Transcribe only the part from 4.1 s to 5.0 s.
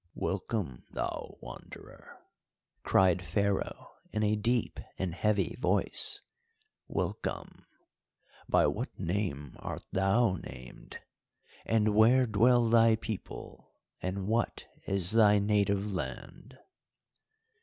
in a deep